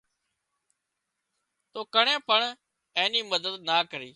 تو 1.73 1.79
ڪڻين 1.93 2.19
پڻ 2.29 2.39
اين 3.01 3.13
مدد 3.31 3.53
نا 3.67 3.77
ڪرِي 3.91 4.09